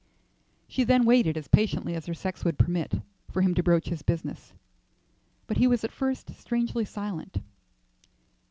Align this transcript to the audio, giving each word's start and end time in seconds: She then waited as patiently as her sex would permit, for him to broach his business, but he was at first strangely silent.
She 0.67 0.83
then 0.83 1.05
waited 1.05 1.37
as 1.37 1.47
patiently 1.47 1.93
as 1.93 2.07
her 2.07 2.15
sex 2.15 2.43
would 2.43 2.57
permit, 2.57 2.95
for 3.29 3.43
him 3.43 3.53
to 3.53 3.61
broach 3.61 3.89
his 3.89 4.01
business, 4.01 4.51
but 5.45 5.57
he 5.57 5.67
was 5.67 5.83
at 5.83 5.91
first 5.91 6.33
strangely 6.33 6.85
silent. 6.85 7.37